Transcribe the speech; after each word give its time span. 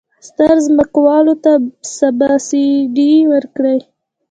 ستر 0.27 0.51
ځمکوالو 0.65 1.33
ته 1.43 1.51
سبسایډي 1.97 3.13
ورکړي. 3.31 3.77